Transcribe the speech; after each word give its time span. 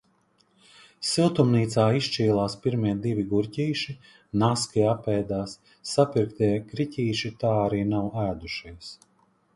Siltumnīcā 1.09 1.83
izšķīlās 1.99 2.55
pirmie 2.63 2.93
divi 3.03 3.25
gurķīši, 3.33 3.95
naski 4.45 4.87
apēdās. 4.95 5.55
Sapirktie 5.93 6.51
griķīši 6.73 7.35
tā 7.45 7.57
arī 7.67 7.87
nav 7.95 8.13
ēdušies. 8.27 8.95